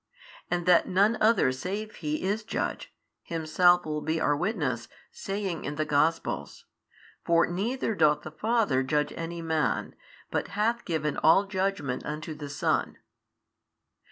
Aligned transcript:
And 0.49 0.65
that 0.65 0.87
none 0.87 1.15
other 1.21 1.51
save 1.51 1.97
He 1.97 2.23
is 2.23 2.43
Judge, 2.43 2.91
Himself 3.21 3.85
will 3.85 4.01
be 4.01 4.19
our 4.19 4.35
witness, 4.35 4.87
saying 5.11 5.63
in 5.63 5.75
the 5.75 5.85
Gospels, 5.85 6.65
For 7.23 7.45
neither 7.45 7.93
doth 7.93 8.23
the 8.23 8.31
Father 8.31 8.81
judge 8.81 9.13
any 9.15 9.43
man, 9.43 9.93
but 10.31 10.47
hath 10.57 10.85
given 10.85 11.17
all 11.17 11.45
judgment 11.45 12.03
unto 12.03 12.33
the 12.33 12.49
Son. 12.49 12.97